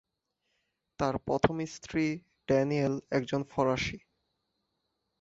তাঁর 0.99 1.15
প্রথম 1.27 1.55
স্ত্রী 1.73 2.05
ড্যানিয়েল, 2.47 2.93
একজন 3.11 3.41
ফরাসি। 3.51 3.97